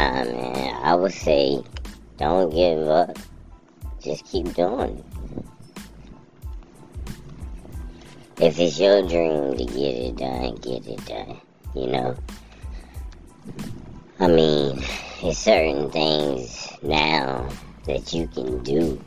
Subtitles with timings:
[0.00, 1.62] Man, I would say
[2.16, 3.18] don't give up.
[4.02, 5.04] Just keep doing it.
[8.40, 11.38] If it's your dream to get it done, get it done.
[11.74, 12.16] You know?
[14.20, 14.82] I mean,
[15.20, 17.46] there's certain things now
[17.84, 18.98] that you can do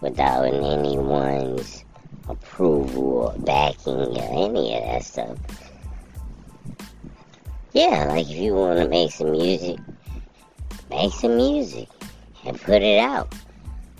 [0.00, 1.84] without anyone's
[2.26, 5.36] approval or backing or any of that stuff.
[7.74, 9.78] Yeah, like if you want to make some music,
[10.96, 11.88] make some music
[12.46, 13.34] and put it out.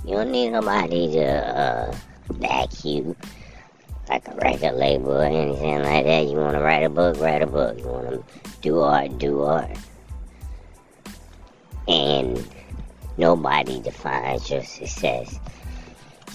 [0.05, 1.97] You don't need nobody to uh,
[2.39, 3.15] back you
[4.09, 6.27] like a record label or anything like that.
[6.27, 7.79] You want to write a book, write a book.
[7.79, 8.25] You want to
[8.63, 9.77] do art, do art.
[11.87, 12.49] And
[13.19, 15.39] nobody defines your success.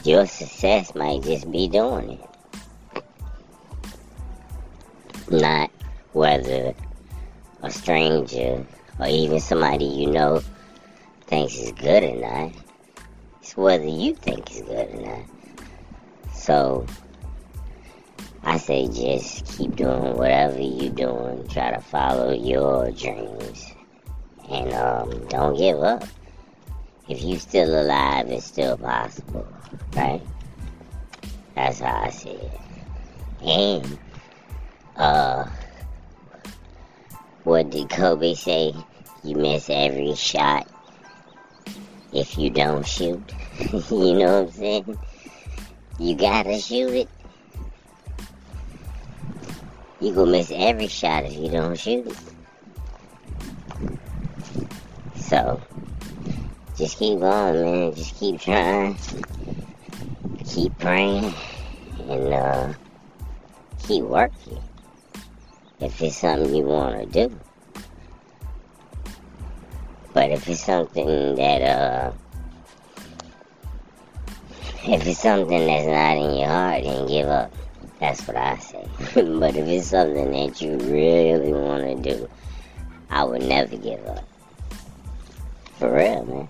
[0.04, 3.04] Your success might just be doing it.
[5.32, 5.72] Not
[6.14, 6.76] whether
[7.64, 8.66] a stranger
[9.02, 10.42] or even somebody you know
[11.26, 12.52] thinks is good or not.
[13.42, 15.26] It's whether you think it's good or not.
[16.34, 16.86] So,
[18.44, 21.48] I say just keep doing whatever you're doing.
[21.48, 23.66] Try to follow your dreams.
[24.50, 26.04] And um, don't give up.
[27.08, 29.48] If you're still alive, it's still possible.
[29.96, 30.22] Right?
[31.56, 32.60] That's how I see it.
[33.44, 34.00] And,
[34.96, 35.48] uh,
[37.44, 38.74] what did Kobe say?
[39.24, 40.68] You miss every shot
[42.12, 43.22] if you don't shoot.
[43.72, 45.00] you know what I'm saying?
[46.00, 47.10] You gotta shoot it.
[50.00, 52.12] You gonna miss every shot if you don't shoot.
[55.18, 55.62] So,
[56.76, 57.94] just keep going, man.
[57.94, 58.98] Just keep trying.
[60.46, 61.32] Keep praying.
[62.10, 62.74] And, uh,
[63.84, 64.60] keep working.
[65.80, 67.40] If it's something you want to do.
[70.22, 72.12] But if it's something that, uh,
[74.86, 77.52] if it's something that's not in your heart, then give up.
[78.00, 78.88] That's what I say.
[79.16, 82.30] but if it's something that you really want to do,
[83.10, 84.24] I would never give up.
[85.80, 86.48] For real, man.